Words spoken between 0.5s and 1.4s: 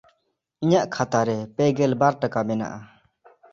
ᱤᱧᱟᱜ ᱠᱷᱟᱛᱟ ᱨᱮ